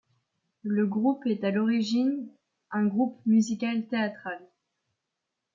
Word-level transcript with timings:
Le 0.63 0.87
groupe 0.87 1.27
est 1.27 1.43
à 1.43 1.51
l'origine 1.51 2.27
un 2.71 2.87
groupe 2.87 3.23
musical 3.27 3.85
théâtral. 3.85 4.41